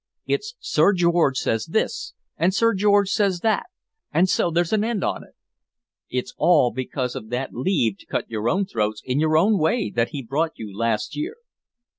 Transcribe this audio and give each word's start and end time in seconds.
It's 0.25 0.55
'Sir 0.59 0.93
George 0.93 1.37
says 1.37 1.67
this,' 1.67 2.15
and 2.35 2.55
'Sir 2.55 2.73
George 2.73 3.11
says 3.11 3.41
that,' 3.41 3.67
and 4.11 4.27
so 4.27 4.49
there's 4.49 4.73
an 4.73 4.83
end 4.83 5.03
on't. 5.03 5.25
It's 6.09 6.33
all 6.39 6.71
because 6.71 7.15
of 7.15 7.29
that 7.29 7.53
leave 7.53 7.99
to 7.99 8.07
cut 8.07 8.27
your 8.27 8.49
own 8.49 8.65
throats 8.65 9.03
in 9.05 9.19
your 9.19 9.37
own 9.37 9.59
way 9.59 9.91
that 9.93 10.09
he 10.09 10.23
brought 10.23 10.53
you 10.57 10.75
last 10.75 11.15
year. 11.15 11.35